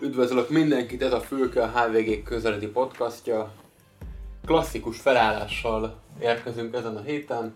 [0.00, 3.52] Üdvözlök mindenkit, ez a Fülke a HVG közeledi podcastja.
[4.44, 7.54] Klasszikus felállással érkezünk ezen a héten,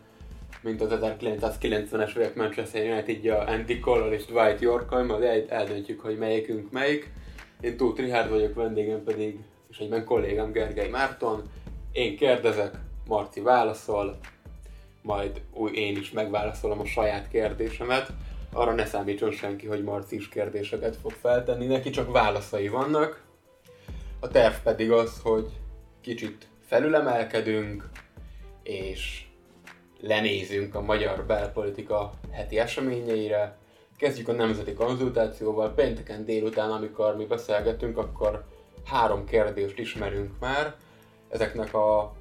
[0.61, 6.71] mint az 1990-es évek Manchester United-ja Andy Cole és Dwight York, majd eldöntjük, hogy melyikünk
[6.71, 7.13] melyik.
[7.61, 9.39] Én Tóth Richard vagyok, vendégem pedig,
[9.71, 11.43] és egyben kollégám Gergely Márton.
[11.93, 12.75] Én kérdezek,
[13.07, 14.19] Marci válaszol,
[15.03, 18.13] majd új én is megválaszolom a saját kérdésemet
[18.53, 23.23] arra ne számítson senki, hogy Marci kérdéseket fog feltenni, neki csak válaszai vannak.
[24.21, 25.47] A terv pedig az, hogy
[26.01, 27.89] kicsit felülemelkedünk,
[28.63, 29.25] és
[30.01, 33.57] lenézünk a magyar belpolitika heti eseményeire.
[33.97, 35.75] Kezdjük a nemzeti konzultációval.
[35.75, 38.45] Pénteken délután, amikor mi beszélgetünk, akkor
[38.85, 40.75] három kérdést ismerünk már.
[41.29, 42.13] Ezeknek a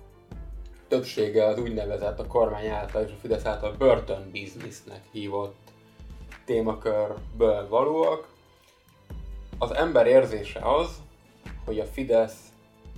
[0.87, 5.68] többsége az úgynevezett a kormány által és a Fidesz által börtön businessnek hívott
[6.49, 8.27] témakörből valóak.
[9.57, 11.01] Az ember érzése az,
[11.65, 12.51] hogy a Fidesz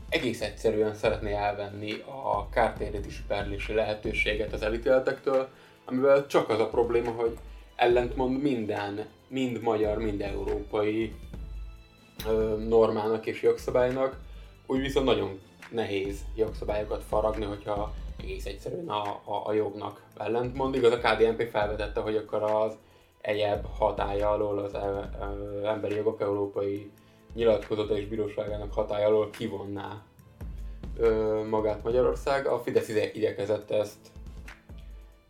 [0.10, 5.48] egész egyszerűen szeretné elvenni a kártérítési perlési lehetőséget az elítéltektől,
[5.86, 7.38] amivel csak az a probléma, hogy
[7.76, 11.14] ellentmond minden, mind magyar, mind európai
[12.28, 14.20] ö, normának és jogszabálynak,
[14.68, 20.76] úgy viszont nagyon nehéz jogszabályokat faragni, hogyha egész egyszerűen a, a, a jognak ellentmond.
[20.76, 22.78] Igaz, a KDNP felvetette, hogy akkor az
[23.22, 24.78] egyéb hatája alól az
[25.64, 26.92] emberi jogok európai
[27.34, 30.04] nyilatkozata és bíróságának hatája alól kivonná
[31.50, 32.48] magát Magyarország.
[32.48, 33.98] A Fidesz igyekezett ezt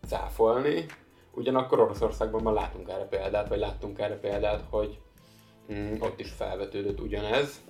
[0.07, 0.85] cáfolni,
[1.33, 4.99] ugyanakkor Oroszországban már látunk erre példát, vagy láttunk erre példát, hogy
[5.73, 7.61] mm, ott is felvetődött ugyanez.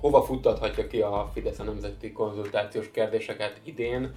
[0.00, 4.12] Hova futtathatja ki a Fidesz a nemzeti konzultációs kérdéseket idén,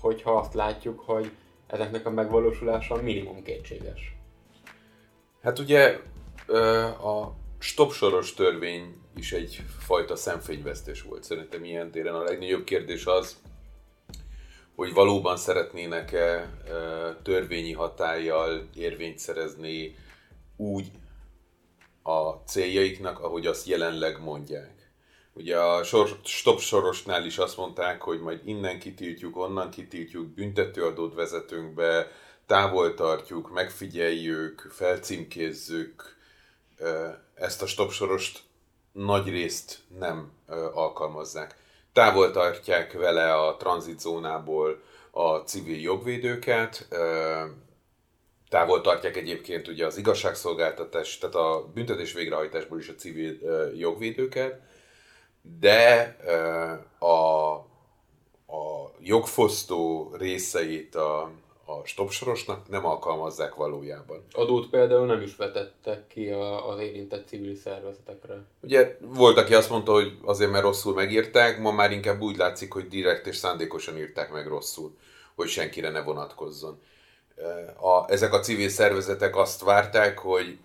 [0.00, 1.30] hogyha azt látjuk, hogy
[1.66, 4.16] ezeknek a megvalósulása minimum kétséges?
[5.44, 6.00] Hát ugye
[7.02, 11.22] a stopsoros törvény is egyfajta szemfényvesztés volt.
[11.22, 13.40] Szerintem ilyen téren a legnagyobb kérdés az,
[14.74, 16.50] hogy valóban szeretnének-e
[17.22, 19.96] törvényi hatállyal érvényt szerezni
[20.56, 20.86] úgy
[22.02, 24.92] a céljaiknak, ahogy azt jelenleg mondják.
[25.32, 31.14] Ugye a sor, stop sorosnál is azt mondták, hogy majd innen kitiltjuk, onnan kitiltjuk, büntetőadót
[31.14, 32.10] vezetünk be,
[32.46, 36.16] távol tartjuk, megfigyeljük, felcímkézzük,
[37.34, 38.42] ezt a stopsorost
[38.92, 40.32] nagy részt nem
[40.72, 41.56] alkalmazzák.
[41.92, 46.88] Távol tartják vele a tranzitzónából a civil jogvédőket,
[48.48, 53.38] távol tartják egyébként ugye az igazságszolgáltatás, tehát a büntetés végrehajtásból is a civil
[53.76, 54.60] jogvédőket,
[55.60, 56.16] de
[56.98, 57.52] a,
[58.56, 61.30] a jogfosztó részeit a,
[61.64, 64.24] a stopsorosnak nem alkalmazzák valójában.
[64.32, 66.28] Adót például nem is vetettek ki
[66.68, 68.44] az érintett civil szervezetekre.
[68.60, 72.72] Ugye volt, aki azt mondta, hogy azért, mert rosszul megírták, ma már inkább úgy látszik,
[72.72, 74.96] hogy direkt és szándékosan írták meg rosszul,
[75.34, 76.80] hogy senkire ne vonatkozzon.
[77.80, 80.58] A, ezek a civil szervezetek azt várták, hogy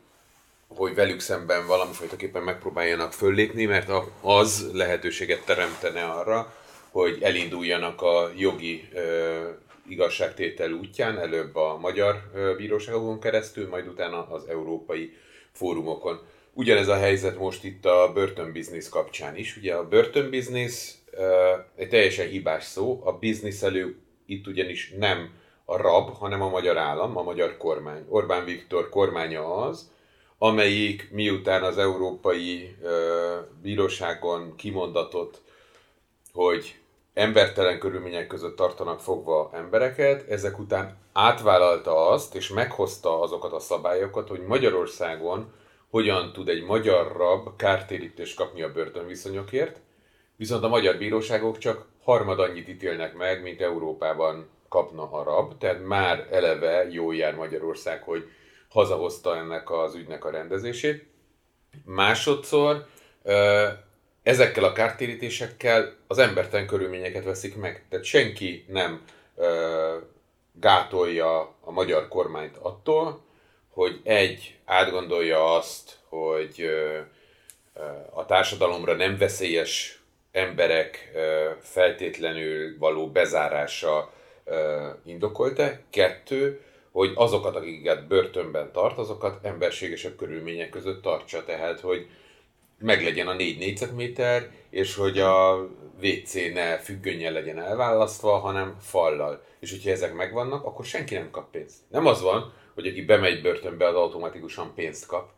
[0.76, 3.90] hogy velük szemben valamifajtaképpen megpróbáljanak föllépni, mert
[4.22, 6.54] az lehetőséget teremtene arra,
[6.92, 8.90] hogy elinduljanak a jogi
[9.92, 15.14] igazságtétel útján, előbb a magyar bíróságokon keresztül, majd utána az európai
[15.52, 16.20] fórumokon.
[16.54, 19.58] Ugyanez a helyzet most itt a börtönbiznisz kapcsán is.
[19.58, 21.02] Ugye a börtönbiznisz
[21.76, 23.18] egy teljesen hibás szó, a
[23.62, 23.96] elő
[24.26, 25.32] itt ugyanis nem
[25.66, 28.06] a rab, hanem a magyar állam, a magyar kormány.
[28.08, 29.92] Orbán Viktor kormánya az,
[30.38, 32.76] amelyik miután az Európai
[33.62, 35.42] Bíróságon kimondatott,
[36.34, 36.80] hogy
[37.20, 44.28] embertelen körülmények között tartanak fogva embereket, ezek után átvállalta azt, és meghozta azokat a szabályokat,
[44.28, 45.54] hogy Magyarországon
[45.90, 49.80] hogyan tud egy magyar rab kártérítést kapni a börtönviszonyokért,
[50.36, 55.86] viszont a magyar bíróságok csak harmad annyit ítélnek meg, mint Európában kapna a rab, tehát
[55.86, 58.30] már eleve jó jár Magyarország, hogy
[58.70, 61.08] hazahozta ennek az ügynek a rendezését.
[61.86, 62.86] Másodszor
[64.30, 67.84] ezekkel a kártérítésekkel az embertelen körülményeket veszik meg.
[67.90, 69.02] Tehát senki nem
[69.36, 69.98] ö,
[70.54, 73.22] gátolja a magyar kormányt attól,
[73.70, 76.98] hogy egy, átgondolja azt, hogy ö,
[78.14, 80.02] a társadalomra nem veszélyes
[80.32, 84.12] emberek ö, feltétlenül való bezárása
[85.06, 85.72] indokolta.
[85.90, 86.62] Kettő,
[86.92, 91.44] hogy azokat, akiket börtönben tart, azokat emberségesebb körülmények között tartsa.
[91.44, 92.08] Tehát, hogy
[92.80, 95.68] meglegyen a 4 négyzetméter, és hogy a
[96.02, 99.44] WC ne függönnyel legyen elválasztva, hanem fallal.
[99.60, 101.78] És hogyha ezek megvannak, akkor senki nem kap pénzt.
[101.90, 105.30] Nem az van, hogy aki bemegy börtönbe, az automatikusan pénzt kap.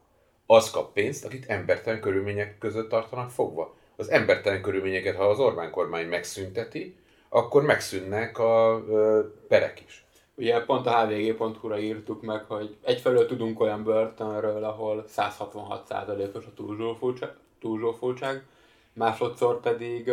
[0.45, 3.75] az kap pénzt, akit embertelen körülmények között tartanak fogva.
[3.95, 6.95] Az embertelen körülményeket, ha az Orbán kormány megszünteti,
[7.29, 10.05] akkor megszűnnek a ö, perek is.
[10.35, 17.35] Ugye pont a hvg.hu-ra írtuk meg, hogy egyfelől tudunk olyan börtönről, ahol 166%-os a túlzsúfoltság,
[17.59, 18.45] túlzsúfoltság
[18.93, 20.11] másodszor pedig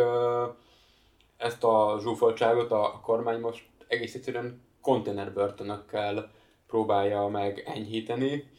[1.37, 6.31] ezt a zsúfoltságot a, kormány most egész egyszerűen konténerbörtönökkel
[6.67, 8.49] próbálja meg enyhíteni.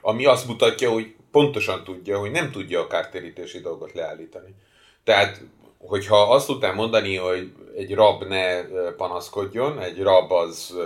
[0.00, 4.54] Ami azt mutatja, hogy pontosan tudja, hogy nem tudja a kártérítési dolgot leállítani.
[5.04, 5.40] Tehát,
[5.86, 10.76] hogyha azt tudtam mondani, hogy egy rab ne panaszkodjon, egy rab az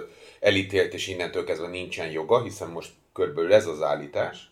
[0.41, 4.50] elítélt, és innentől kezdve nincsen joga, hiszen most körülbelül ez az állítás,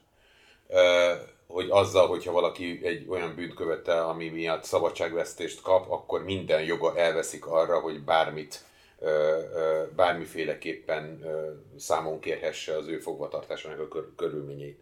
[1.46, 6.96] hogy azzal, hogyha valaki egy olyan bűnt követte, ami miatt szabadságvesztést kap, akkor minden joga
[6.96, 8.64] elveszik arra, hogy bármit,
[9.96, 11.24] bármiféleképpen
[11.78, 14.78] számon kérhesse az ő fogvatartásának a körülményeit.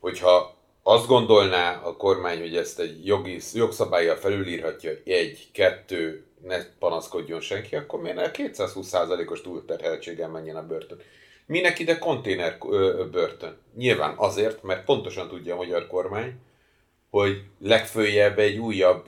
[0.00, 0.57] Hogyha
[0.88, 7.76] azt gondolná a kormány, hogy ezt egy jogi, jogszabályjal felülírhatja, egy, kettő, ne panaszkodjon senki,
[7.76, 11.00] akkor miért a 220%-os túlterheltséggel menjen a börtön?
[11.46, 12.58] Minek ide konténer
[13.10, 13.58] börtön?
[13.76, 16.34] Nyilván azért, mert pontosan tudja a magyar kormány,
[17.10, 19.04] hogy legfőjebb egy újabb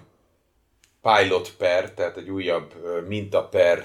[1.03, 2.75] pilot per, tehát egy újabb
[3.09, 3.85] mintaper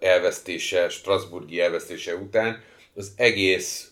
[0.00, 2.62] elvesztése, Strasburgi elvesztése után
[2.94, 3.89] az egész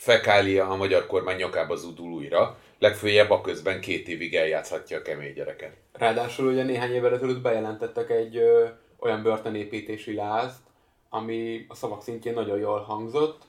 [0.00, 5.32] fekália a magyar kormány nyakába zudul újra, legfőjebb a közben két évig eljátszhatja a kemény
[5.32, 5.76] gyereket.
[5.92, 8.66] Ráadásul ugye néhány évvel ezelőtt bejelentettek egy ö,
[8.98, 10.60] olyan börtönépítési lázt,
[11.08, 13.42] ami a szavak szintjén nagyon jól hangzott,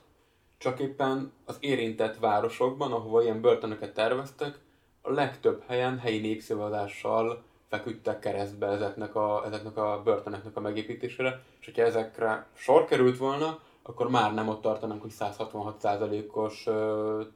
[0.58, 4.54] csak éppen az érintett városokban, ahova ilyen börtönöket terveztek,
[5.02, 11.64] a legtöbb helyen helyi népszavazással feküdtek keresztbe ezeknek a, ezeknek a börtönöknek a megépítésére, és
[11.64, 16.68] hogyha ezekre sor került volna, akkor már nem ott tartanánk, hogy 166%-os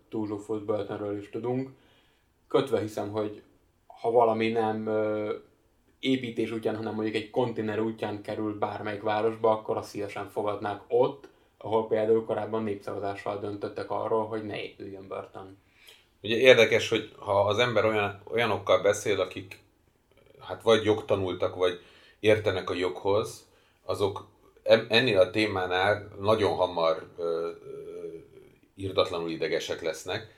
[0.09, 1.71] túlzsúfolt börtönről is tudunk.
[2.49, 3.43] Kötve hiszem, hogy
[3.87, 4.91] ha valami nem
[6.01, 11.29] építés útján, hanem mondjuk egy konténer útján kerül bármelyik városba, akkor azt szívesen fogadnák ott,
[11.59, 15.59] ahol például korábban népszavazással döntöttek arról, hogy ne épüljön börtön.
[16.23, 19.63] Ugye érdekes, hogy ha az ember olyan, olyanokkal beszél, akik
[20.41, 21.81] hát vagy jogtanultak, vagy
[22.21, 23.49] értenek a joghoz,
[23.85, 24.27] azok
[24.89, 27.51] ennél a témánál nagyon hamar ö,
[28.75, 30.35] irdatlanul idegesek lesznek,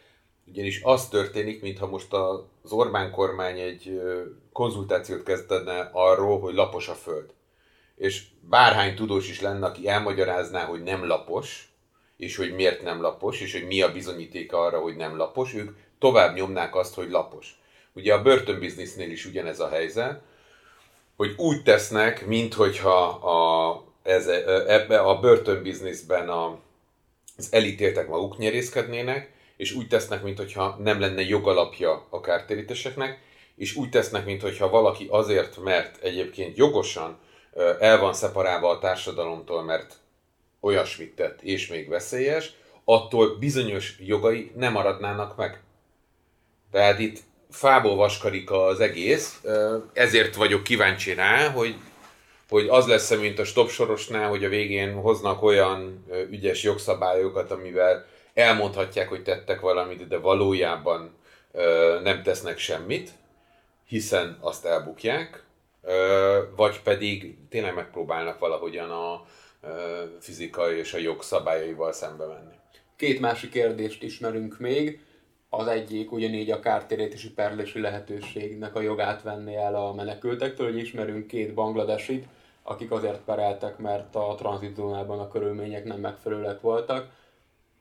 [0.47, 4.01] ugyanis az történik, mintha most az Orbán kormány egy
[4.53, 7.31] konzultációt kezdene arról, hogy lapos a föld.
[7.97, 11.73] És bárhány tudós is lenne, aki elmagyarázná, hogy nem lapos,
[12.17, 15.77] és hogy miért nem lapos, és hogy mi a bizonyítéka arra, hogy nem lapos, ők
[15.99, 17.61] tovább nyomnák azt, hogy lapos.
[17.93, 20.23] Ugye a börtönbiznisznél is ugyanez a helyzet,
[21.17, 23.71] hogy úgy tesznek, minthogyha a,
[24.09, 24.27] ez,
[24.67, 26.59] ebbe a börtönbizniszben a,
[27.37, 33.19] az elítéltek maguk nyerészkednének, és úgy tesznek, mintha nem lenne jogalapja a kártérítéseknek,
[33.57, 37.19] és úgy tesznek, mintha valaki azért, mert egyébként jogosan
[37.81, 39.95] el van szeparálva a társadalomtól, mert
[40.61, 42.53] olyasmit tett, és még veszélyes,
[42.85, 45.61] attól bizonyos jogai nem maradnának meg.
[46.71, 47.19] Tehát itt
[47.51, 49.43] fából vaskarika az egész,
[49.93, 51.75] ezért vagyok kíváncsi rá, hogy,
[52.49, 58.07] hogy az lesz mint a stop sorosnál, hogy a végén hoznak olyan ügyes jogszabályokat, amivel
[58.35, 61.17] elmondhatják, hogy tettek valamit, de valójában
[62.03, 63.11] nem tesznek semmit,
[63.87, 65.45] hiszen azt elbukják,
[66.57, 69.25] vagy pedig tényleg megpróbálnak valahogyan a
[69.63, 72.55] ö, fizika és a jogszabályaival szembe menni.
[72.97, 75.01] Két másik kérdést ismerünk még.
[75.49, 81.27] Az egyik ugyanígy a kártérítési perlési lehetőségnek a jogát venni el a menekültektől, hogy ismerünk
[81.27, 82.27] két bangladesit,
[82.69, 87.11] akik azért pereltek, mert a tranzitzónában a körülmények nem megfelelőek voltak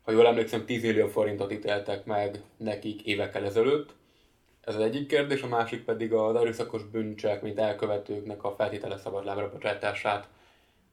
[0.08, 3.94] ha jól emlékszem, 10 millió forintot ítéltek meg nekik évekkel ezelőtt.
[4.62, 9.50] Ez az egyik kérdés, a másik pedig az erőszakos bűncsek, mint elkövetőknek a feltétele szabadlábra
[9.52, 10.28] bocsátását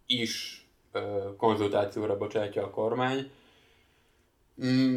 [0.06, 3.30] is ö, konzultációra bocsátja a kormány.
[4.64, 4.96] Mm,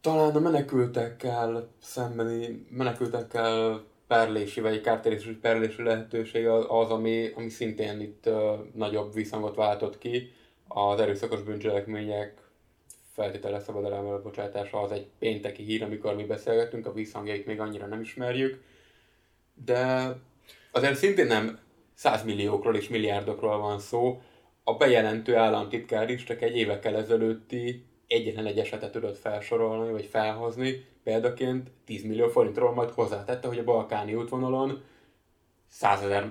[0.00, 8.26] talán a menekültekkel szembeni, menekültekkel perlési, vagy kártérési perlési lehetőség az, ami, ami szintén itt
[8.26, 10.32] ö, nagyobb visszhangot váltott ki.
[10.68, 12.34] Az erőszakos bűncselekmények
[13.14, 18.00] feltétele szabadállával bocsátása az egy pénteki hír, amikor mi beszélgetünk, a visszhangjait még annyira nem
[18.00, 18.62] ismerjük,
[19.64, 20.12] de
[20.70, 21.58] azért szintén nem
[21.94, 24.20] 100 milliókról és milliárdokról van szó.
[24.64, 30.86] A bejelentő államtitkár is csak egy évekkel ezelőtti egyetlen egy esetet tudott felsorolni, vagy felhozni,
[31.04, 34.82] példaként 10 millió forintról majd hozzátette, hogy a balkáni útvonalon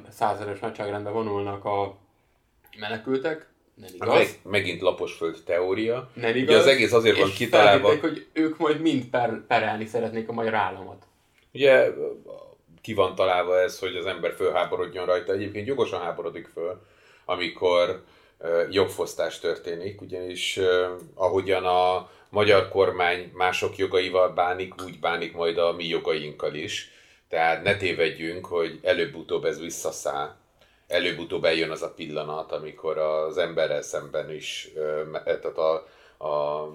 [0.10, 1.98] százezeres nagyságrendben vonulnak a
[2.80, 4.18] menekültek, Nem Hát igaz.
[4.18, 6.10] meg, megint laposföld teória.
[6.14, 6.56] Nem Ugye igaz.
[6.56, 8.00] az egész azért van kitalálva.
[8.00, 11.04] hogy ők majd mind per, perelni szeretnék a magyar államot.
[11.54, 11.90] Ugye
[12.82, 15.34] ki van találva ez, hogy az ember fölháborodjon rajta.
[15.34, 16.82] Egyébként jogosan háborodik föl,
[17.26, 18.04] amikor
[18.70, 20.60] jogfosztás történik, ugyanis
[21.16, 26.92] ahogyan a magyar kormány mások jogaival bánik, úgy bánik majd a mi jogainkkal is.
[27.30, 30.36] Tehát ne tévedjünk, hogy előbb-utóbb ez visszaszáll.
[30.88, 34.70] Előbb-utóbb eljön az a pillanat, amikor az emberrel szemben is,
[35.24, 35.74] tehát a,
[36.28, 36.68] a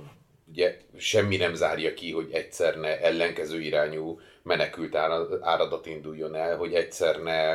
[0.49, 6.56] ugye semmi nem zárja ki, hogy egyszer ne ellenkező irányú menekült ára- áradat induljon el,
[6.56, 7.54] hogy egyszer ne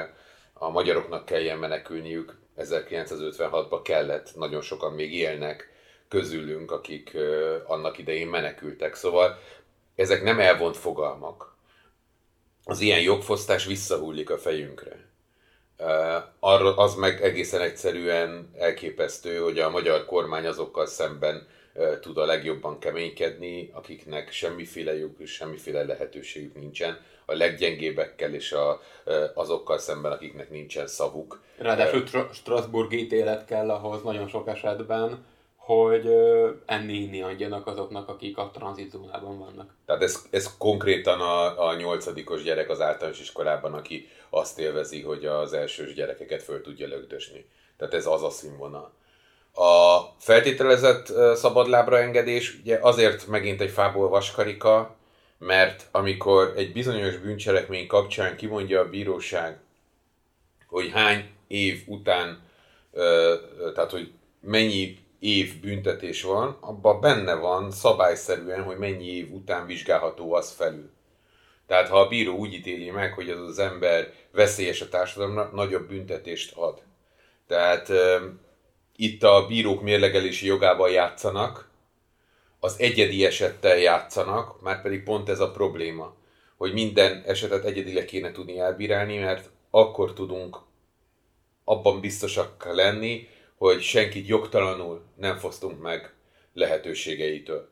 [0.54, 2.41] a magyaroknak kelljen menekülniük.
[2.64, 5.70] 1956-ban kellett, nagyon sokan még élnek
[6.08, 7.18] közülünk, akik
[7.66, 8.96] annak idején menekültek.
[8.96, 9.40] Szóval
[9.96, 11.56] ezek nem elvont fogalmak.
[12.64, 15.10] Az ilyen jogfosztás visszahullik a fejünkre.
[16.40, 21.48] Arra az meg egészen egyszerűen elképesztő, hogy a magyar kormány azokkal szemben
[22.02, 27.00] tud a legjobban keménykedni, akiknek semmiféle jog és semmiféle lehetőségük nincsen,
[27.32, 28.82] a leggyengébbekkel és a,
[29.34, 31.42] azokkal szemben, akiknek nincsen szavuk.
[31.58, 36.10] Ráadásul Tra- Strasbourg ítélet kell ahhoz nagyon sok esetben, hogy
[36.66, 39.74] enni-inni adjanak azoknak, akik a tranzitzónában vannak.
[39.86, 45.26] Tehát ez, ez konkrétan a, a nyolcadikos gyerek az általános iskolában, aki azt élvezi, hogy
[45.26, 47.46] az elsős gyerekeket föl tudja lögdösni.
[47.78, 48.94] Tehát ez az a színvonal.
[49.54, 54.96] A feltételezett szabadlábra engedés ugye azért megint egy fából vaskarika,
[55.42, 59.60] mert amikor egy bizonyos bűncselekmény kapcsán kimondja a bíróság,
[60.68, 62.42] hogy hány év után,
[63.74, 70.34] tehát hogy mennyi év büntetés van, abban benne van szabályszerűen, hogy mennyi év után vizsgálható
[70.34, 70.90] az felül.
[71.68, 75.88] Tehát ha a bíró úgy ítéli meg, hogy az az ember veszélyes a társadalomnak, nagyobb
[75.88, 76.82] büntetést ad.
[77.48, 77.92] Tehát
[78.96, 81.70] itt a bírók mérlegelési jogával játszanak,
[82.64, 86.16] az egyedi esettel játszanak, már pedig pont ez a probléma,
[86.58, 90.58] hogy minden esetet egyedileg kéne tudni elbírálni, mert akkor tudunk
[91.64, 93.28] abban biztosak lenni,
[93.58, 96.14] hogy senkit jogtalanul nem fosztunk meg
[96.54, 97.70] lehetőségeitől.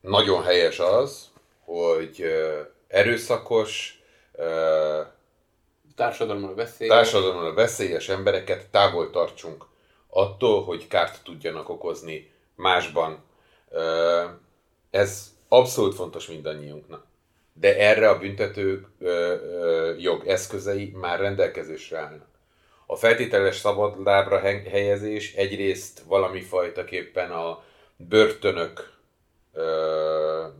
[0.00, 1.30] Nagyon helyes az,
[1.64, 2.24] hogy
[2.88, 4.00] erőszakos,
[5.96, 6.88] Társadalomra veszély.
[6.88, 9.66] társadalomra veszélyes embereket távol tartsunk
[10.08, 13.24] attól, hogy kárt tudjanak okozni másban.
[14.90, 17.04] Ez abszolút fontos mindannyiunknak.
[17.52, 18.86] De erre a büntető
[19.98, 22.26] jog eszközei már rendelkezésre állnak.
[22.86, 27.64] A feltételes szabadlábra he- helyezés egyrészt valami fajtaképpen a
[27.96, 28.92] börtönök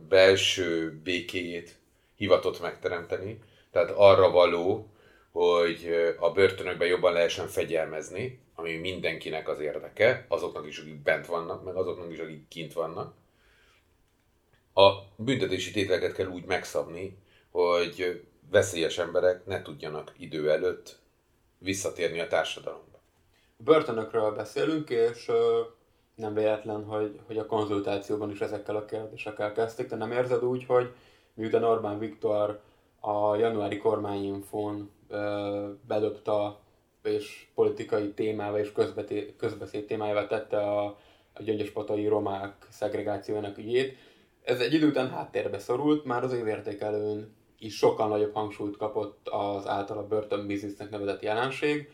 [0.09, 1.75] belső békéjét
[2.15, 3.39] hivatott megteremteni.
[3.71, 4.89] Tehát arra való,
[5.31, 11.63] hogy a börtönökben jobban lehessen fegyelmezni, ami mindenkinek az érdeke, azoknak is, akik bent vannak,
[11.63, 13.13] meg azoknak is, akik kint vannak.
[14.73, 17.17] A büntetési tételeket kell úgy megszabni,
[17.51, 20.99] hogy veszélyes emberek ne tudjanak idő előtt
[21.57, 22.99] visszatérni a társadalomba.
[23.57, 25.31] Börtönökről beszélünk, és
[26.15, 30.65] nem véletlen, hogy, hogy a konzultációban is ezekkel a kérdésekkel kezdték, de nem érzed úgy,
[30.65, 30.93] hogy
[31.33, 32.61] miután Orbán Viktor
[32.99, 34.91] a januári kormányinfón
[35.87, 36.59] bedobta
[37.03, 40.85] és politikai témával és közbeti- közbeszéd témájával tette a,
[41.33, 43.97] a gyöngyöspatai romák szegregációjának ügyét,
[44.43, 49.67] ez egy idő után háttérbe szorult, már az évértékelőn is sokkal nagyobb hangsúlyt kapott az
[49.67, 51.91] általa börtönbiznisznek nevezett jelenség,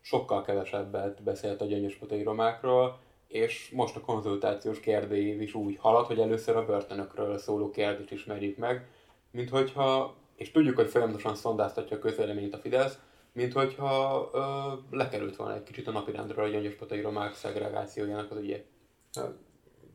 [0.00, 6.18] sokkal kevesebbet beszélt a gyöngyöspotai romákról, és most a konzultációs kérdőív is úgy halad, hogy
[6.18, 8.88] először a börtönökről szóló kérdést ismerjük meg,
[9.30, 12.98] mint hogyha, és tudjuk, hogy folyamatosan szondáztatja a közvéleményt a Fidesz,
[13.34, 18.62] mint hogyha ö, lekerült volna egy kicsit a napirendről a gyöngyöspotai romák szegregációjának az ügye.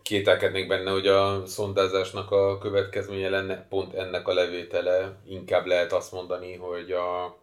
[0.01, 5.15] Kételkednék benne, hogy a szondázásnak a következménye lenne pont ennek a levétele.
[5.27, 7.39] Inkább lehet azt mondani, hogy a,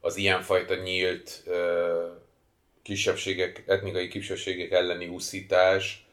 [0.00, 2.06] az ilyenfajta nyílt ö,
[2.82, 6.06] kisebbségek, etnikai kisebbségek elleni úszítás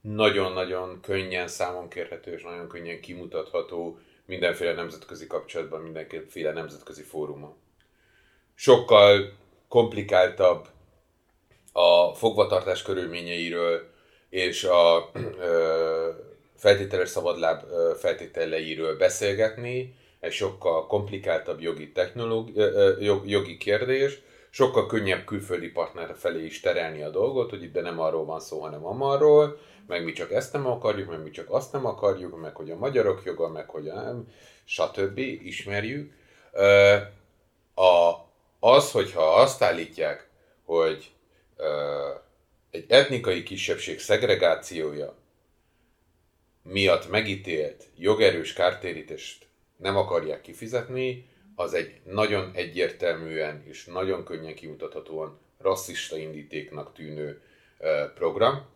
[0.00, 7.54] nagyon-nagyon könnyen számon kérhető és nagyon könnyen kimutatható mindenféle nemzetközi kapcsolatban, mindenféle nemzetközi fórumon.
[8.54, 9.32] Sokkal
[9.68, 10.68] komplikáltabb
[11.72, 13.90] a fogvatartás körülményeiről
[14.28, 16.10] és a ö,
[16.56, 17.62] feltételes szabadláb
[17.98, 22.52] feltételeiről beszélgetni, egy sokkal komplikáltabb jogi, technológi,
[23.24, 24.20] jogi kérdés,
[24.50, 28.60] sokkal könnyebb külföldi partner felé is terelni a dolgot, hogy itt nem arról van szó,
[28.60, 32.56] hanem amarról, meg mi csak ezt nem akarjuk, meg mi csak azt nem akarjuk, meg
[32.56, 34.28] hogy a magyarok joga, meg hogy nem,
[34.64, 35.18] stb.
[35.18, 36.12] ismerjük.
[37.74, 38.12] A,
[38.66, 40.28] az, hogyha azt állítják,
[40.62, 41.12] hogy
[41.56, 42.08] ö,
[42.70, 45.14] egy etnikai kisebbség szegregációja
[46.62, 55.38] miatt megítélt jogerős kártérítést nem akarják kifizetni, az egy nagyon egyértelműen és nagyon könnyen kimutathatóan
[55.58, 57.42] rasszista indítéknak tűnő
[58.14, 58.66] program.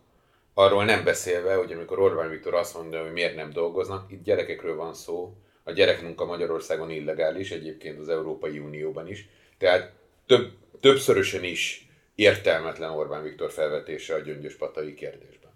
[0.53, 4.75] Arról nem beszélve, hogy amikor Orbán Viktor azt mondja, hogy miért nem dolgoznak, itt gyerekekről
[4.75, 9.27] van szó, a gyerekmunka Magyarországon illegális, egyébként az Európai Unióban is,
[9.59, 9.91] tehát
[10.25, 15.51] több, többszörösen is értelmetlen Orbán Viktor felvetése a gyöngyös patai kérdésben.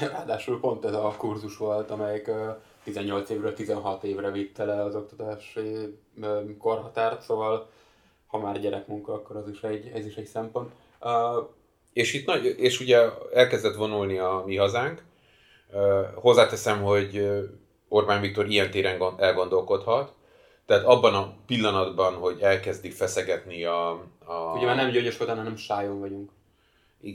[0.12, 2.30] Ráadásul pont ez a kurzus volt, amelyik
[2.84, 5.98] 18 évről 16 évre vitte le az oktatási
[6.58, 7.70] korhatárt, szóval
[8.26, 10.72] ha már gyerekmunka, akkor az is egy, ez is egy szempont.
[11.00, 11.48] Uh,
[11.92, 12.98] és itt nagy, és ugye
[13.32, 15.02] elkezdett vonulni a mi hazánk.
[15.72, 17.28] Uh, hozzáteszem, hogy
[17.88, 20.12] Orbán Viktor ilyen téren elgondolkodhat,
[20.68, 23.90] tehát abban a pillanatban, hogy elkezdik feszegetni a...
[24.24, 24.52] a...
[24.56, 26.30] Ugye már nem gyöngyöskodán, hanem sájon vagyunk.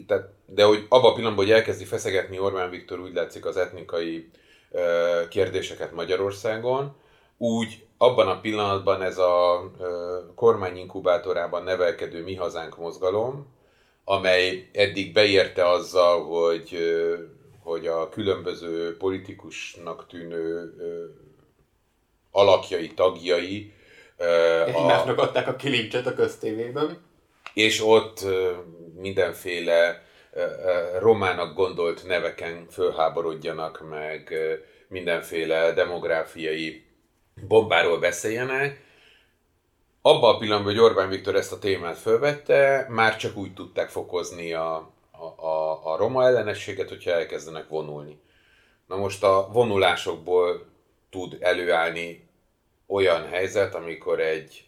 [0.07, 4.29] Tehát, de hogy abban a pillanatban, hogy elkezdi feszegetni Orbán Viktor úgy látszik az etnikai
[4.71, 6.95] uh, kérdéseket Magyarországon,
[7.37, 9.87] úgy abban a pillanatban ez a uh,
[10.35, 13.47] kormány inkubátorában nevelkedő Mi Hazánk mozgalom,
[14.03, 17.19] amely eddig beérte azzal, hogy, uh,
[17.59, 20.73] hogy a különböző politikusnak tűnő
[22.33, 23.73] alakjai, tagjai.
[24.65, 27.01] Egymásnak a, adták a kilincset a köztévében.
[27.53, 28.25] És ott
[28.95, 30.03] mindenféle
[30.99, 34.33] romának gondolt neveken fölháborodjanak, meg
[34.87, 36.85] mindenféle demográfiai
[37.47, 38.81] bombáról beszéljenek.
[40.01, 44.53] Abban a pillanatban, hogy Orbán Viktor ezt a témát fölvette, már csak úgy tudták fokozni
[44.53, 48.21] a, a, a, a roma ellenességet, hogyha elkezdenek vonulni.
[48.87, 50.65] Na most a vonulásokból
[51.13, 52.27] tud előállni
[52.85, 54.67] olyan helyzet, amikor egy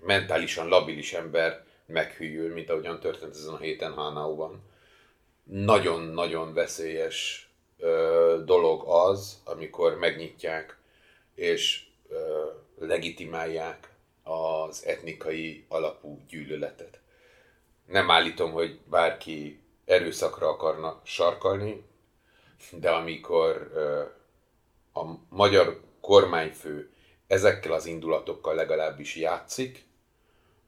[0.00, 4.62] mentálisan labilis ember meghűl, mint ahogyan történt ezen a héten Hánauban.
[5.44, 10.78] Nagyon-nagyon veszélyes ö, dolog az, amikor megnyitják
[11.34, 12.44] és ö,
[12.78, 17.00] legitimálják az etnikai alapú gyűlöletet.
[17.86, 21.84] Nem állítom, hogy bárki erőszakra akarna sarkalni,
[22.70, 24.02] de amikor ö,
[25.00, 26.90] a magyar kormányfő
[27.26, 29.84] ezekkel az indulatokkal legalábbis játszik,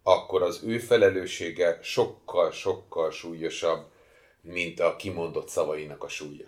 [0.03, 3.87] akkor az ő felelőssége sokkal-sokkal súlyosabb,
[4.40, 6.46] mint a kimondott szavainak a súlya.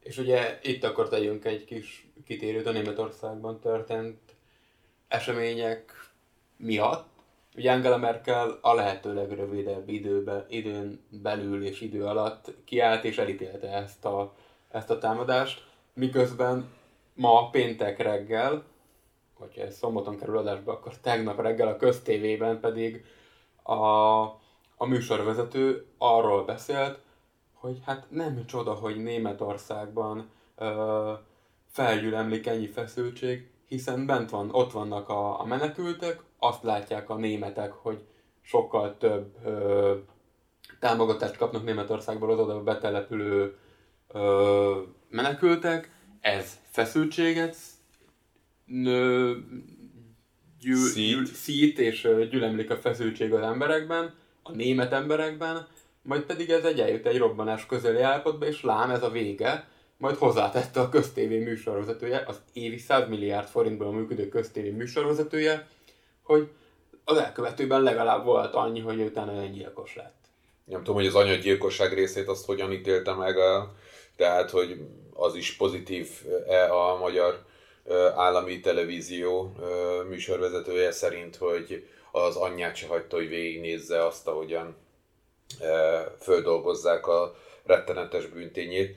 [0.00, 4.18] És ugye itt akkor tegyünk egy kis kitérőt a Németországban történt
[5.08, 6.10] események
[6.56, 7.08] miatt.
[7.56, 13.68] Ugye Angela Merkel a lehető legrövidebb időbe, időn belül és idő alatt kiállt és elítélte
[13.68, 14.34] ezt a,
[14.70, 15.64] ezt a támadást,
[15.94, 16.78] miközben
[17.20, 18.64] ma péntek reggel,
[19.38, 23.04] hogyha ez szombaton kerül adásba, akkor tegnap reggel a köztévében pedig
[23.62, 23.74] a,
[24.76, 26.98] a műsorvezető arról beszélt,
[27.54, 31.12] hogy hát nem csoda, hogy Németországban ö,
[31.66, 37.72] felgyülemlik ennyi feszültség, hiszen bent van, ott vannak a, a menekültek, azt látják a németek,
[37.72, 38.04] hogy
[38.40, 39.94] sokkal több ö,
[40.78, 43.58] támogatást kapnak Németországból az oda betelepülő
[44.08, 47.56] ö, menekültek, ez feszültséget
[48.64, 49.36] nő,
[50.60, 51.14] gyűl, szít.
[51.14, 55.66] Gyűl, szít és gyülemlik a feszültség az emberekben, a német emberekben,
[56.02, 60.16] majd pedig ez egy eljut egy robbanás közeli állapotba, és lám ez a vége, majd
[60.16, 65.68] hozzátette a köztévé műsorvezetője, az évi 100 milliárd forintból működő köztévé műsorvezetője,
[66.22, 66.48] hogy
[67.04, 70.18] az elkövetőben legalább volt annyi, hogy utána öngyilkos lett.
[70.64, 73.74] Nem tudom, hogy az anyaggyilkosság részét azt hogyan ítélte meg, a,
[74.16, 74.80] tehát, hogy
[75.20, 77.44] az is pozitív-e a magyar
[78.14, 79.54] állami televízió
[80.08, 84.76] műsorvezetője szerint, hogy az anyját se hagyta, hogy végignézze azt, ahogyan
[86.20, 88.96] földolgozzák a rettenetes bűntényét.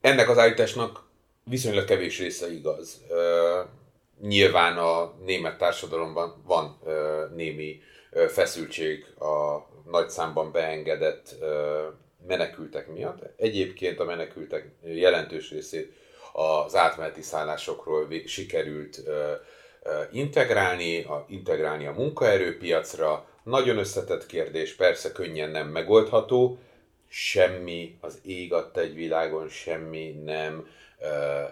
[0.00, 1.02] Ennek az állításnak
[1.44, 3.02] viszonylag kevés része igaz.
[4.20, 6.80] Nyilván a német társadalomban van
[7.34, 7.80] némi
[8.28, 11.34] feszültség a nagy számban beengedett
[12.26, 13.18] menekültek miatt.
[13.36, 15.92] Egyébként a menekültek jelentős részét
[16.32, 19.02] az átmeneti szállásokról sikerült
[20.12, 23.26] integrálni, a, integrálni a munkaerőpiacra.
[23.42, 26.58] Nagyon összetett kérdés, persze könnyen nem megoldható,
[27.08, 30.68] semmi az ég adta egy világon, semmi nem
[31.00, 31.42] ö, ö,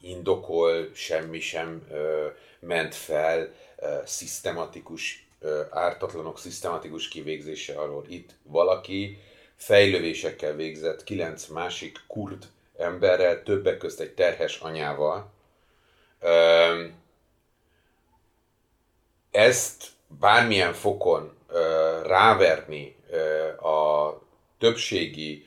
[0.00, 2.26] indokol, semmi sem ö,
[2.60, 5.25] ment fel ö, szisztematikus
[5.70, 8.04] ártatlanok szisztematikus kivégzése alól.
[8.08, 9.18] Itt valaki
[9.56, 12.44] fejlővésekkel végzett kilenc másik kurd
[12.76, 15.32] emberrel, többek közt egy terhes anyával.
[19.30, 21.36] Ezt bármilyen fokon
[22.04, 22.96] ráverni
[23.60, 24.10] a
[24.58, 25.46] többségi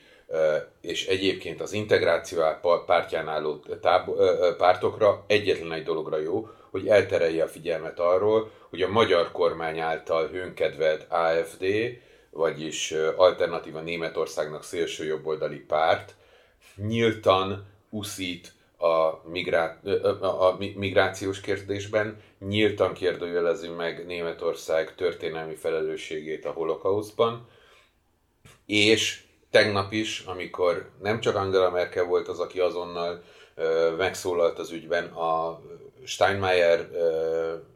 [0.80, 2.40] és egyébként az integráció
[2.86, 8.88] pártján álló táb- pártokra egyetlen egy dologra jó, hogy elterelje a figyelmet arról, hogy a
[8.88, 11.64] magyar kormány által hőnkedvelt AFD,
[12.30, 16.14] vagyis Alternatíva Németországnak szélső jobboldali párt,
[16.76, 19.86] nyíltan uszít a, migrá-
[20.22, 27.48] a migrációs kérdésben, nyíltan kérdőjelezi meg Németország történelmi felelősségét a holokauszban,
[28.66, 33.22] és tegnap is, amikor nem csak Angela Merkel volt az, aki azonnal
[33.96, 35.60] megszólalt az ügyben, a
[36.04, 36.88] Steinmeier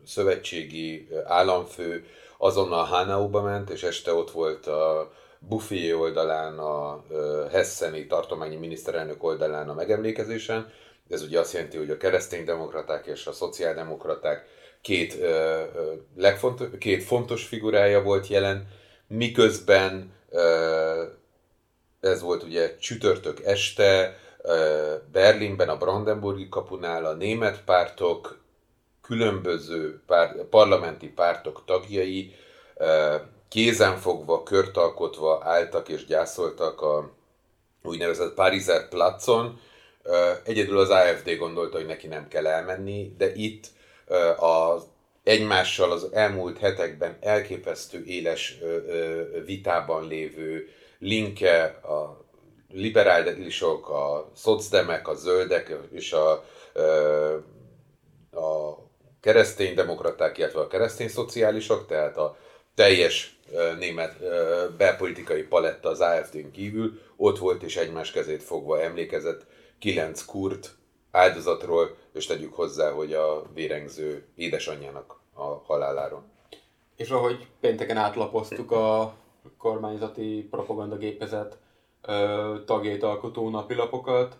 [0.06, 2.06] szövetségi államfő
[2.38, 7.04] azonnal Hanauba ment, és este ott volt a Buffy oldalán, a
[7.50, 10.72] Hesseni tartományi miniszterelnök oldalán a megemlékezésen.
[11.10, 14.46] Ez ugye azt jelenti, hogy a kereszténydemokraták és a szociáldemokraták
[14.80, 15.62] két, ö,
[16.16, 18.68] legfontos, két fontos figurája volt jelen,
[19.06, 21.02] miközben ö,
[22.04, 24.18] ez volt ugye csütörtök este,
[25.12, 28.38] Berlinben, a Brandenburgi kapunál a német pártok,
[29.02, 32.34] különböző pár, parlamenti pártok tagjai
[33.48, 37.10] kézenfogva, kört alkotva álltak és gyászoltak a
[37.82, 39.60] úgynevezett Pariser placon.
[40.44, 43.66] Egyedül az AFD gondolta, hogy neki nem kell elmenni, de itt
[44.36, 44.82] az
[45.22, 48.58] egymással az elmúlt hetekben elképesztő éles
[49.44, 50.68] vitában lévő
[51.04, 52.24] Linke, a
[52.72, 56.30] liberálisok, a szocdemek, a zöldek és a,
[58.30, 58.78] a
[59.20, 62.36] keresztény demokraták, illetve a keresztény szociálisok, tehát a
[62.74, 63.38] teljes
[63.78, 64.16] német
[64.76, 69.46] belpolitikai paletta az AFD-n kívül ott volt és egymás kezét fogva emlékezett
[69.78, 70.74] kilenc kurt
[71.10, 76.24] áldozatról, és tegyük hozzá, hogy a vérengző édesanyjának a haláláról.
[76.96, 79.14] És ahogy pénteken átlapoztuk a
[79.58, 81.58] kormányzati propagandagépezet
[82.64, 84.36] tagjait alkotó napilapokat,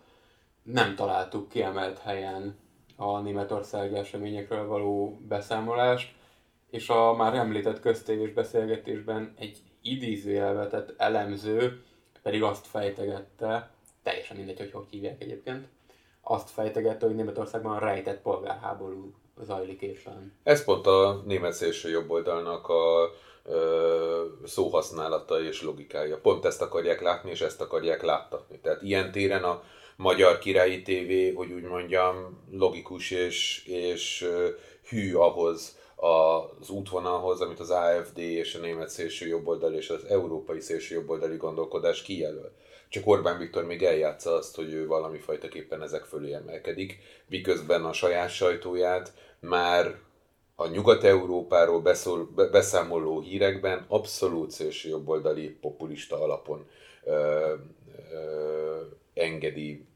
[0.63, 2.59] nem találtuk kiemelt helyen
[2.97, 6.15] a Németország eseményekről való beszámolást,
[6.71, 11.83] és a már említett köztévés beszélgetésben egy idézőjelvetett elemző
[12.23, 13.71] pedig azt fejtegette,
[14.03, 15.69] teljesen mindegy, hogy hogy hívják egyébként,
[16.21, 20.33] azt fejtegette, hogy Németországban rejtett polgárháború zajlik éppen.
[20.43, 23.07] Ez pont a német szélső jobb oldalnak a ö,
[24.45, 26.19] szóhasználata és logikája.
[26.19, 28.59] Pont ezt akarják látni, és ezt akarják láttatni.
[28.59, 29.63] Tehát ilyen téren a
[29.97, 34.29] magyar királyi tévé, hogy úgy mondjam, logikus és, és
[34.89, 40.61] hű ahhoz, az útvonalhoz, amit az AFD és a német szélső jobboldali és az európai
[40.61, 42.53] szélső jobboldali gondolkodás kijelöl.
[42.89, 47.93] Csak Orbán Viktor még eljátsza azt, hogy ő valami fajtaképpen ezek fölé emelkedik, miközben a
[47.93, 49.99] saját sajtóját már
[50.55, 56.67] a Nyugat-Európáról beszól, beszámoló hírekben abszolút szélső jobboldali populista alapon
[57.05, 57.55] ö,
[58.13, 58.81] ö,
[59.15, 59.87] engedi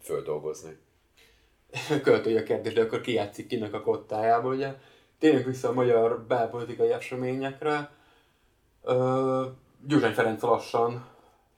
[0.00, 0.78] földolgozni.
[2.02, 4.74] Költői a kérdés, de akkor ki játszik kinek a kottájából, ugye?
[5.18, 7.90] Térjünk vissza a magyar belpolitikai eseményekre.
[9.86, 11.06] Gyurcsány Ferenc lassan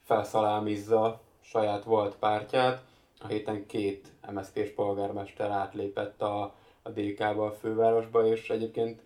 [0.03, 2.83] felszalámizza saját volt pártját.
[3.19, 6.55] A héten két MSZP-s polgármester átlépett a
[6.93, 9.01] DK-ba a fővárosba, és egyébként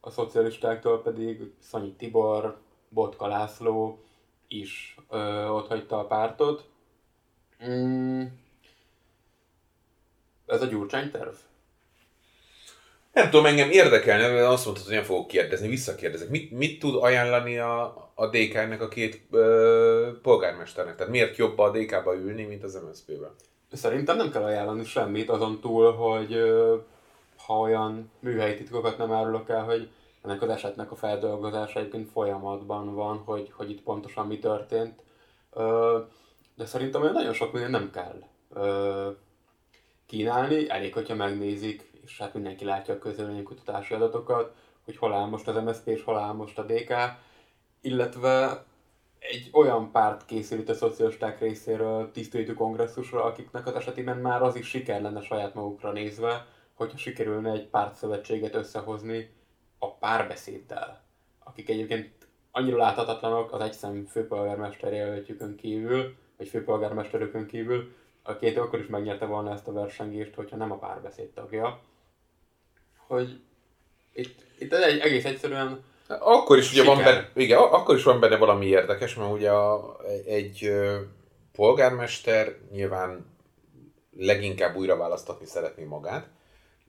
[0.00, 4.02] a szocialistáktól pedig Szanyi Tibor, Botka László
[4.48, 6.68] is ö, ott hagyta a pártot.
[7.66, 8.22] Mm.
[10.46, 11.34] Ez a Gyurcsány terv?
[13.12, 16.28] Nem tudom, engem érdekelne, mert azt mondtad, hogy nem fogok kérdezni, visszakérdezek.
[16.28, 17.82] Mit, mit tud ajánlani a,
[18.14, 20.96] a DK-nek a két ö, polgármesternek?
[20.96, 23.34] Tehát miért jobb a DK-ba ülni, mint az MSZP-ben?
[23.72, 26.76] Szerintem nem kell ajánlani semmit, azon túl, hogy ö,
[27.46, 29.90] ha olyan műhelyi titkokat nem árulok el, hogy
[30.22, 35.02] ennek az esetnek a feldolgozása egyébként folyamatban van, hogy, hogy itt pontosan mi történt.
[36.54, 38.22] De szerintem olyan nagyon sok minden nem kell
[40.06, 45.48] kínálni, elég, hogyha megnézik és hát mindenki látja a kutatási adatokat, hogy hol áll most
[45.48, 46.94] az MSZP és hol áll most a DK,
[47.80, 48.64] illetve
[49.18, 54.68] egy olyan párt készült a szocialisták részéről tisztítő kongresszusra, akiknek az esetében már az is
[54.68, 56.46] siker lenne saját magukra nézve,
[56.78, 59.30] hogyha sikerülne egy pártszövetséget összehozni
[59.78, 61.02] a párbeszéddel,
[61.44, 62.10] akik egyébként
[62.50, 69.24] annyira láthatatlanok az egyszem főpolgármester jelöltjükön kívül, vagy főpolgármesterükön kívül, a két akkor is megnyerte
[69.26, 71.80] volna ezt a versengést, hogyha nem a párbeszéd tagja.
[73.06, 73.40] Hogy
[74.12, 78.36] itt, itt egy, egész egyszerűen akkor is ugye van benne, igen, akkor is van benne
[78.36, 80.72] valami érdekes, mert ugye a, egy
[81.52, 83.26] polgármester nyilván
[84.16, 86.28] leginkább újra választatni szeretné magát,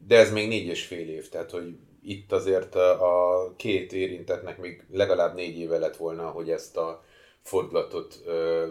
[0.08, 4.84] de ez még négy és fél év, tehát hogy itt azért a két érintetnek még
[4.92, 7.04] legalább négy éve lett volna, hogy ezt a
[7.42, 8.20] fordulatot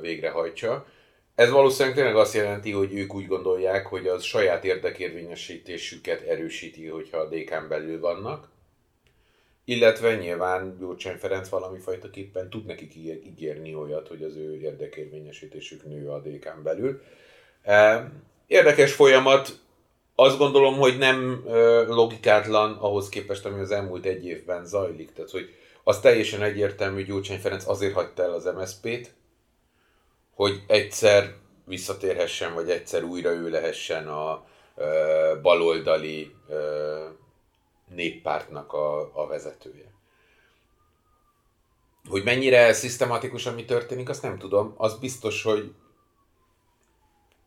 [0.00, 0.86] végrehajtsa.
[1.34, 7.18] Ez valószínűleg tényleg azt jelenti, hogy ők úgy gondolják, hogy az saját érdekérvényesítésüket erősíti, hogyha
[7.18, 8.48] a DK-n belül vannak.
[9.64, 15.84] Illetve nyilván Gyurcsány Ferenc valami fajta képpen tud nekik ígérni olyat, hogy az ő érdekérvényesítésük
[15.84, 17.02] nő a DK-n belül.
[18.46, 19.58] Érdekes folyamat,
[20.20, 21.44] azt gondolom, hogy nem
[21.86, 25.12] logikátlan ahhoz képest, ami az elmúlt egy évben zajlik.
[25.12, 25.54] Tehát, hogy
[25.84, 29.14] az teljesen egyértelmű, hogy Gyurcsány Ferenc azért hagyta el az MSZP-t,
[30.34, 34.44] hogy egyszer visszatérhessen, vagy egyszer újra ő lehessen a
[34.76, 37.04] ö, baloldali ö,
[37.94, 39.92] néppártnak a, a vezetője.
[42.08, 44.74] Hogy mennyire szisztematikus, ami történik, azt nem tudom.
[44.76, 45.72] Az biztos, hogy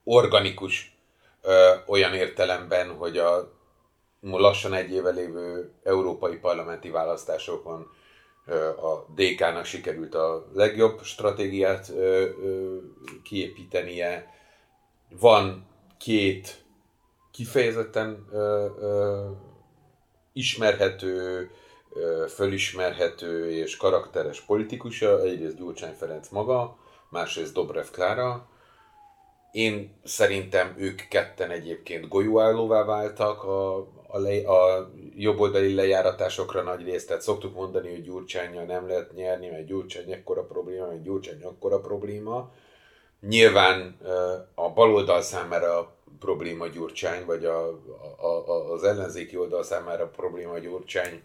[0.04, 0.96] organikus
[1.42, 3.60] ö, olyan értelemben, hogy a
[4.22, 7.88] lassan egy éve lévő európai parlamenti választásokon
[8.82, 11.92] a DK-nak sikerült a legjobb stratégiát
[13.24, 14.34] kiépítenie.
[15.20, 16.64] Van két
[17.32, 18.28] kifejezetten
[20.34, 21.50] ismerhető,
[22.28, 26.78] fölismerhető és karakteres politikusa, egyrészt Gyurcsány Ferenc maga,
[27.10, 28.50] másrészt Dobrev Klára.
[29.52, 37.08] Én szerintem ők ketten egyébként golyóállóvá váltak a, a, le, a jobboldali lejáratásokra nagy részt.
[37.08, 41.80] Tehát szoktuk mondani, hogy Gyurcsányjal nem lehet nyerni, mert Gyurcsány ekkora probléma, mert Gyurcsány akkora
[41.80, 42.52] probléma.
[43.20, 43.98] Nyilván
[44.56, 47.68] a baloldal számára probléma Gyurcsány, vagy a,
[48.18, 51.22] a, a, az ellenzéki oldal számára probléma Gyurcsány,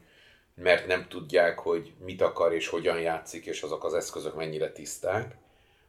[0.54, 5.36] mert nem tudják, hogy mit akar és hogyan játszik, és azok az eszközök mennyire tiszták.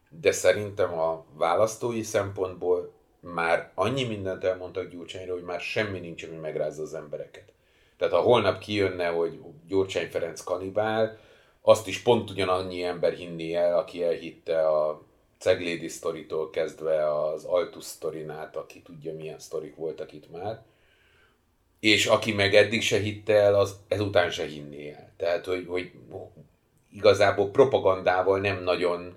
[0.09, 6.35] De szerintem a választói szempontból már annyi mindent elmondtak Gyurcsányra, hogy már semmi nincs, ami
[6.35, 7.53] megrázza az embereket.
[7.97, 11.17] Tehát ha holnap kijönne, hogy Gyurcsány Ferenc kanibál,
[11.61, 15.01] azt is pont ugyanannyi ember hinné el, aki elhitte a
[15.37, 20.61] Ceglédi sztoritól kezdve az Altus sztorinát, aki tudja milyen sztorik voltak itt már,
[21.79, 25.11] és aki meg eddig se hitte el, az ezután se hinné el.
[25.17, 25.91] Tehát, hogy, hogy
[26.91, 29.15] igazából propagandával nem nagyon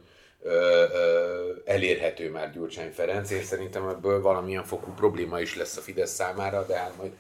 [1.65, 6.67] elérhető már Gyurcsány Ferenc, és szerintem ebből valamilyen fokú probléma is lesz a Fidesz számára,
[6.67, 7.13] de hát majd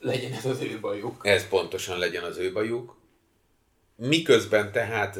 [0.00, 1.20] legyen ez az ő bajuk.
[1.22, 2.96] Ez pontosan legyen az ő bajuk.
[3.96, 5.18] Miközben tehát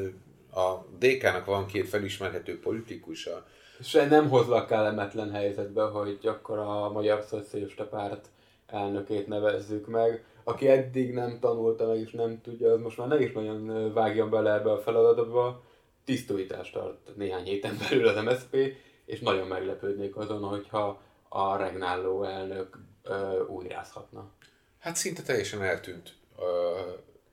[0.53, 3.47] a DK-nak van két felismerhető politikusa.
[3.79, 8.29] És nem hozlak kellemetlen helyzetbe, hogy akkor a Magyar Szocialista Párt
[8.67, 13.21] elnökét nevezzük meg, aki eddig nem tanulta meg és nem tudja, az most már ne
[13.21, 15.63] is nagyon vágjon bele ebbe a feladatba,
[16.11, 18.57] tisztújítást tart néhány héten belül az MSZP,
[19.05, 24.31] és nagyon meglepődnék azon, hogyha a regnáló elnök ö, újrázhatna.
[24.79, 26.43] Hát szinte teljesen eltűnt ö,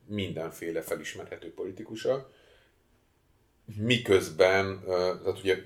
[0.05, 2.29] mindenféle felismerhető politikusa,
[3.77, 5.63] miközben, ö, tehát ugye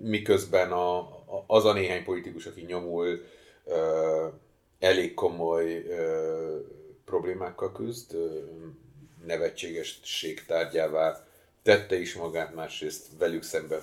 [0.00, 3.24] miközben a, a, az a néhány politikus, aki nyomul,
[3.64, 4.26] ö,
[4.78, 6.58] elég komoly ö,
[7.04, 8.38] problémákkal küzd, ö,
[9.24, 11.32] nevetségesség tárgyává
[11.64, 13.80] tette is magát, másrészt velük szemben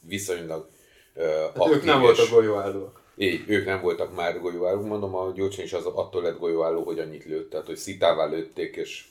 [0.00, 0.68] viszonylag
[1.14, 1.24] uh,
[1.56, 3.04] hát ők nem voltak golyóállók.
[3.16, 4.86] Így, ők nem voltak már golyóállók.
[4.86, 8.76] Mondom, a Gyurcsány is az attól lett golyóálló, hogy annyit lőtt, tehát hogy szitává lőtték,
[8.76, 9.04] és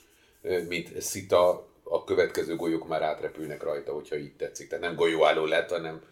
[0.68, 4.68] mint szita, a következő golyók már átrepülnek rajta, hogyha így tetszik.
[4.68, 6.02] Tehát nem golyóálló lett, hanem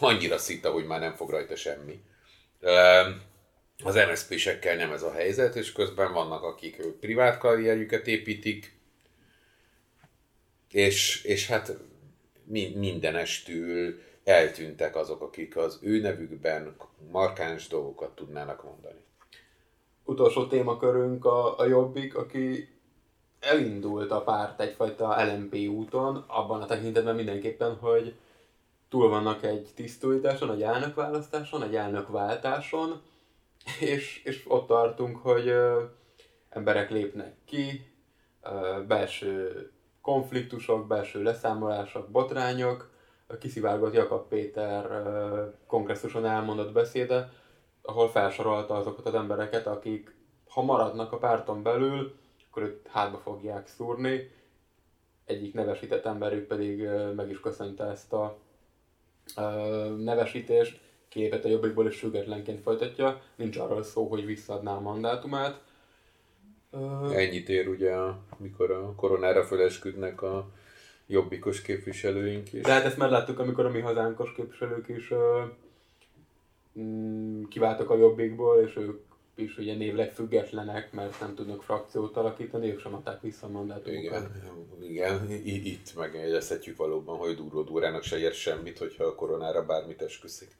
[0.00, 2.00] annyira szita, hogy már nem fog rajta semmi.
[3.84, 8.79] Az MSZP-sekkel nem ez a helyzet, és közben vannak, akik privát karrierjüket építik,
[10.70, 11.76] és, és hát
[12.74, 16.76] mindenestül eltűntek azok, akik az ő nevükben
[17.10, 18.98] markáns dolgokat tudnának mondani.
[20.04, 22.68] Utolsó témakörünk a, a Jobbik, aki
[23.40, 28.14] elindult a párt egyfajta LMP úton, abban a tekintetben mindenképpen, hogy
[28.88, 33.02] túl vannak egy tisztújításon, egy elnökválasztáson, egy elnökváltáson,
[33.80, 35.82] és, és ott tartunk, hogy ö,
[36.48, 37.86] emberek lépnek ki,
[38.42, 39.70] ö, belső
[40.02, 42.90] konfliktusok, belső leszámolások, botrányok,
[43.38, 45.02] kiszivárgott Jakab Péter
[45.66, 47.32] kongresszuson elmondott beszéde,
[47.82, 50.14] ahol felsorolta azokat az embereket, akik
[50.48, 52.14] ha maradnak a párton belül,
[52.50, 54.30] akkor őt hátba fogják szúrni.
[55.24, 58.38] Egyik nevesített emberük pedig meg is köszönte ezt a
[59.98, 63.20] nevesítést, képet a jobbikból is függetlenként folytatja.
[63.36, 65.60] Nincs arról szó, hogy visszaadná a mandátumát,
[67.12, 67.96] Ennyit ér ugye,
[68.36, 70.50] mikor a koronára felesküdnek a
[71.06, 72.62] jobbikos képviselőink is.
[72.62, 75.42] De hát ezt már láttuk, amikor a mi hazánkos képviselők is uh,
[77.48, 79.00] kiváltak a jobbikból, és ők
[79.34, 84.30] is ugye névleg függetlenek, mert nem tudnak frakciót alakítani, ők sem adták vissza a mandátumokat.
[84.80, 90.02] Igen, igen, itt megjegyezhetjük valóban, hogy Duró Dúrának se ér semmit, hogyha a koronára bármit
[90.02, 90.58] esküszik.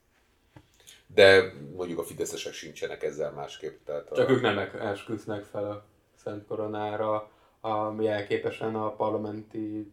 [1.15, 3.85] De mondjuk a fideszesek sincsenek ezzel másképp.
[3.85, 4.33] Tehát Csak a...
[4.33, 5.85] ők nem esküsznek fel a
[6.25, 7.31] Szent Koronára,
[7.61, 9.93] ami elképesen a parlamenti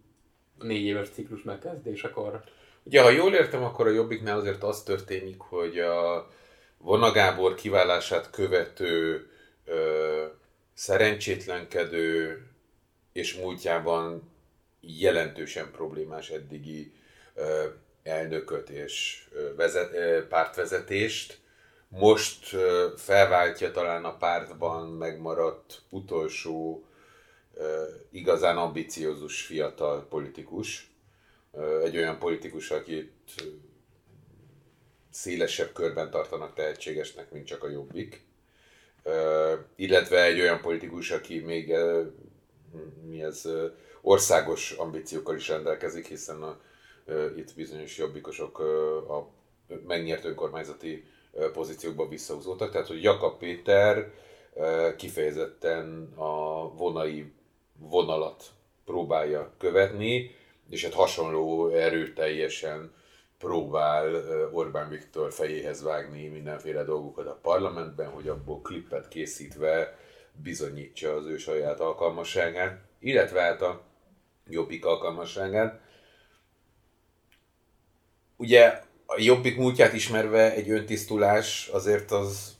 [0.59, 2.43] négy éves ciklus megkezdésekor.
[2.83, 6.29] Ugye, ha jól értem, akkor a Jobbiknál azért az történik, hogy a
[6.77, 9.27] Vona Gábor kiválását követő,
[9.65, 10.25] ö,
[10.73, 12.45] szerencsétlenkedő
[13.13, 14.31] és múltjában
[14.81, 16.93] jelentősen problémás eddigi
[17.35, 17.65] ö,
[18.03, 21.39] elnököt és vezet, ö, pártvezetést
[21.87, 22.55] most
[22.95, 26.85] felváltja talán a pártban megmaradt utolsó
[28.09, 30.91] igazán ambiciózus fiatal politikus.
[31.83, 33.33] Egy olyan politikus, akit
[35.09, 38.25] szélesebb körben tartanak tehetségesnek, mint csak a jobbik.
[39.75, 41.73] Illetve egy olyan politikus, aki még
[43.05, 43.49] mi ez,
[44.01, 46.59] országos ambíciókkal is rendelkezik, hiszen a,
[47.35, 48.59] itt bizonyos jobbikosok
[49.09, 49.29] a
[49.87, 51.05] megnyert önkormányzati
[51.53, 52.71] pozíciókba visszahúzódtak.
[52.71, 54.11] Tehát, hogy Jakab Péter
[54.97, 57.31] kifejezetten a vonai
[57.79, 58.43] vonalat
[58.85, 60.35] próbálja követni,
[60.69, 62.93] és hát hasonló erőteljesen
[63.37, 64.15] próbál
[64.51, 69.97] Orbán Viktor fejéhez vágni mindenféle dolgokat a parlamentben, hogy abból klippet készítve
[70.31, 73.81] bizonyítsa az ő saját alkalmasságát, illetve hát a
[74.49, 75.81] Jobbik alkalmasságát.
[78.35, 82.55] Ugye a Jobbik múltját ismerve egy öntisztulás azért az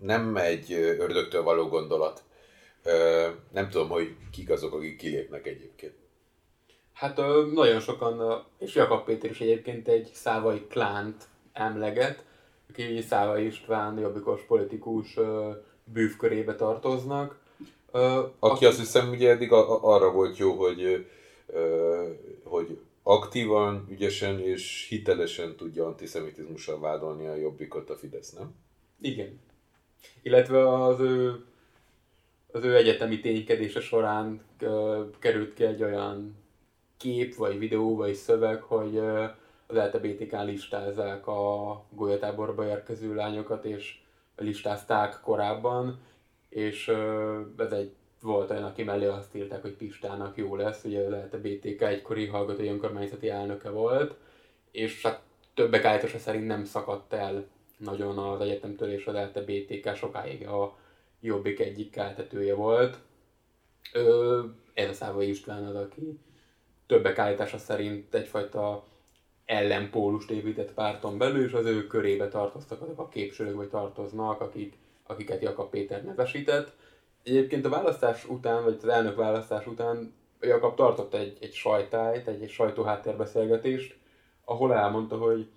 [0.00, 2.22] nem egy ördögtől való gondolat.
[3.52, 5.94] Nem tudom, hogy kik azok, akik kilépnek egyébként.
[6.92, 7.16] Hát
[7.54, 12.24] nagyon sokan, és Jakab Péter is egyébként egy szávai klánt emleget,
[12.70, 15.18] aki Szávai István, jobbikos politikus
[15.84, 17.38] bűvkörébe tartoznak.
[17.90, 21.06] Aki, aki azt hiszem ugye eddig arra volt jó, hogy,
[22.44, 28.54] hogy aktívan, ügyesen és hitelesen tudja antiszemitizmussal vádolni a jobbikot a Fidesz, nem?
[29.00, 29.40] Igen.
[30.22, 31.44] Illetve az ő,
[32.52, 34.42] az ő egyetemi ténykedése során
[35.18, 36.36] került ki egy olyan
[36.96, 38.98] kép, vagy videó, vagy szöveg, hogy
[39.66, 43.98] az LTBTK listázzák a golyatáborba érkező lányokat, és
[44.36, 46.00] listázták korábban,
[46.48, 46.88] és
[47.56, 51.82] ez egy volt olyan, aki mellé azt írták, hogy Pistának jó lesz, ugye az LTBTK
[51.82, 54.14] egykori hallgatói önkormányzati elnöke volt,
[54.70, 55.20] és hát
[55.54, 60.76] többek állítása szerint nem szakadt el nagyon az egyetemtől, és az LTBTK sokáig a
[61.20, 62.98] Jobbik egyik keltetője volt.
[64.74, 66.18] ez a Szávai István az, aki
[66.86, 68.84] többek állítása szerint egyfajta
[69.44, 74.76] ellenpólust épített párton belül, és az ő körébe tartoztak azok a képviselők, vagy tartoznak, akik,
[75.02, 76.72] akiket Jakab Péter nevesített.
[77.24, 82.42] Egyébként a választás után, vagy az elnök választás után Jakab tartott egy, egy sajtájt, egy,
[82.42, 83.96] egy sajtóháttérbeszélgetést,
[84.44, 85.48] ahol elmondta, hogy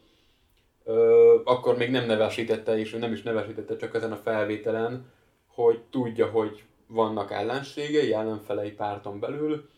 [0.84, 5.12] ö, akkor még nem nevesítette, és nem is nevesítette csak ezen a felvételen,
[5.48, 9.70] hogy tudja, hogy vannak ellenségei, ellenfelei párton belül,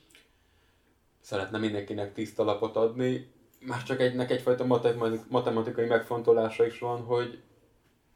[1.22, 4.66] szeretne mindenkinek tiszta lapot adni, már csak egynek egyfajta
[5.30, 7.42] matematikai megfontolása is van, hogy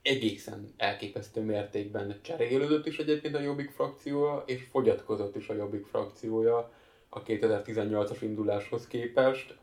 [0.04, 6.72] egészen elképesztő mértékben cserélődött is egyébként a Jobbik frakciója, és fogyatkozott is a Jobbik frakciója
[7.10, 9.58] a 2018-as induláshoz képest.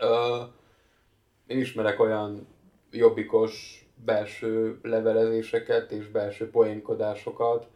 [0.00, 0.48] Uh,
[1.46, 2.46] én ismerek olyan
[2.90, 7.66] jobbikos belső levelezéseket és belső poénkodásokat,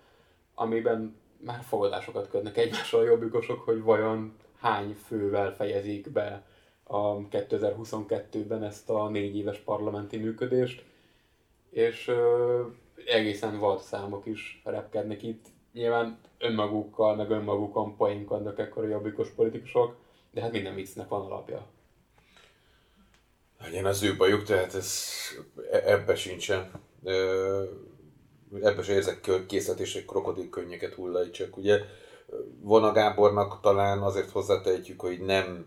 [0.55, 6.47] amiben már fogadásokat ködnek egymással a jobbikosok, hogy vajon hány fővel fejezik be
[6.83, 10.85] a 2022-ben ezt a négy éves parlamenti működést,
[11.77, 12.63] és ö,
[13.07, 15.47] egészen vad számok is repkednek itt.
[15.73, 19.95] Nyilván önmagukkal, meg önmagukon poénkodnak ekkor a jobbikos politikusok,
[20.31, 21.67] de hát minden viccnek van alapja.
[23.61, 25.11] Legyen az ő bajuk, tehát ez,
[25.71, 26.71] e, ebbe sincsen.
[28.63, 31.57] Ebbe se érzek egy krokodil könnyeket hullajtsak.
[31.57, 31.81] Ugye
[32.61, 35.67] Vona Gábornak talán azért hozzátehetjük, hogy nem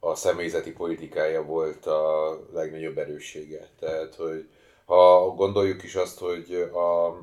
[0.00, 3.68] a személyzeti politikája volt a legnagyobb erőssége.
[3.78, 4.48] Tehát, hogy
[4.84, 7.22] ha gondoljuk is azt, hogy a, a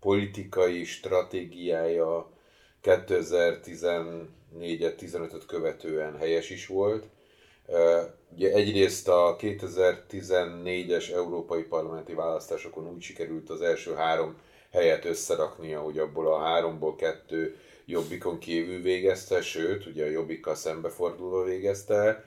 [0.00, 2.30] politikai stratégiája
[2.82, 7.06] 2014-15-öt követően helyes is volt.
[8.34, 14.36] Ugye egyrészt a 2014-es európai parlamenti választásokon úgy sikerült az első három
[14.72, 21.44] helyet összeraknia, hogy abból a háromból kettő Jobbikon kívül végezte, sőt, ugye a Jobbikkal szembefordulva
[21.44, 22.24] végezte,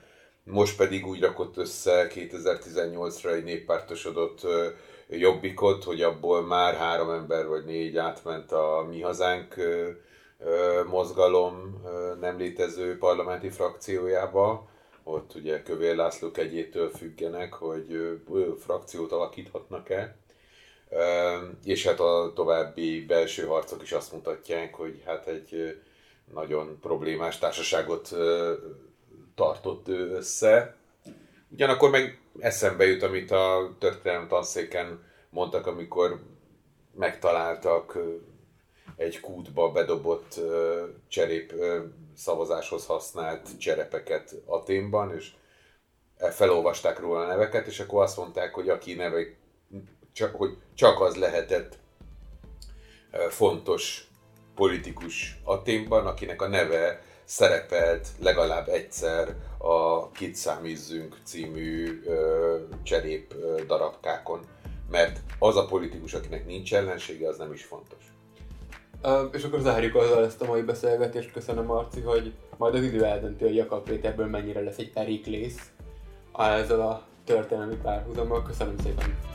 [0.50, 4.46] most pedig úgy rakott össze 2018-ra egy néppártosodott
[5.08, 9.54] jobbikot, hogy abból már három ember vagy négy átment a Mi Hazánk
[10.86, 11.82] mozgalom
[12.20, 14.68] nem létező parlamenti frakciójába.
[15.02, 18.20] Ott ugye Kövér László egyétől függenek, hogy
[18.58, 20.16] frakciót alakíthatnak-e.
[21.64, 25.80] És hát a további belső harcok is azt mutatják, hogy hát egy
[26.34, 28.14] nagyon problémás társaságot
[29.40, 30.76] tartott ő össze.
[31.50, 36.20] Ugyanakkor meg eszembe jut, amit a történelem tanszéken mondtak, amikor
[36.94, 37.98] megtaláltak
[38.96, 40.40] egy kútba bedobott
[41.08, 41.54] cserép
[42.16, 45.30] szavazáshoz használt cserepeket Aténban, és
[46.16, 49.26] felolvasták róla a neveket, és akkor azt mondták, hogy aki neve,
[50.12, 51.78] csak, hogy csak az lehetett
[53.28, 54.08] fontos
[54.54, 63.64] politikus Aténban, akinek a neve szerepelt legalább egyszer a Kit számízzünk című ö, cserép ö,
[63.66, 64.40] darabkákon,
[64.90, 67.98] mert az a politikus, akinek nincs ellensége, az nem is fontos.
[69.02, 71.32] Uh, és akkor zárjuk azzal ezt a mai beszélgetést.
[71.32, 75.70] Köszönöm Marci, hogy majd az idő eldönti, hogy Jakab Péterből mennyire lesz egy Periklész
[76.38, 78.42] ezzel a történelmi párhuzammal.
[78.42, 79.29] Köszönöm szépen!